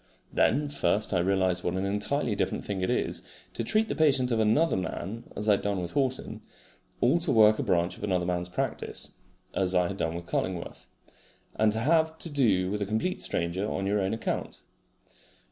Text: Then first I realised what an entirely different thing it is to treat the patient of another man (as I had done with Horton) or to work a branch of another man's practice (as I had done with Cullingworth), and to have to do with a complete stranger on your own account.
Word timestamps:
Then 0.33 0.67
first 0.67 1.13
I 1.13 1.19
realised 1.19 1.63
what 1.63 1.75
an 1.75 1.85
entirely 1.85 2.33
different 2.33 2.65
thing 2.65 2.81
it 2.81 2.89
is 2.89 3.21
to 3.53 3.63
treat 3.63 3.87
the 3.87 3.93
patient 3.93 4.31
of 4.31 4.39
another 4.39 4.75
man 4.75 5.25
(as 5.35 5.47
I 5.47 5.51
had 5.51 5.61
done 5.61 5.79
with 5.79 5.91
Horton) 5.91 6.41
or 6.99 7.19
to 7.19 7.31
work 7.31 7.59
a 7.59 7.61
branch 7.61 7.97
of 7.99 8.03
another 8.03 8.25
man's 8.25 8.49
practice 8.49 9.19
(as 9.53 9.75
I 9.75 9.89
had 9.89 9.97
done 9.97 10.15
with 10.15 10.25
Cullingworth), 10.25 10.87
and 11.55 11.71
to 11.73 11.79
have 11.81 12.17
to 12.17 12.31
do 12.31 12.71
with 12.71 12.81
a 12.81 12.85
complete 12.87 13.21
stranger 13.21 13.69
on 13.71 13.85
your 13.85 14.01
own 14.01 14.15
account. 14.15 14.63